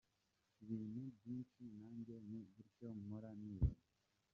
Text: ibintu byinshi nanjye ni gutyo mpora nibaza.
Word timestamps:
ibintu 0.63 0.79
byinshi 1.15 1.61
nanjye 1.77 2.15
ni 2.29 2.39
gutyo 2.53 2.87
mpora 3.01 3.29
nibaza. 3.39 3.83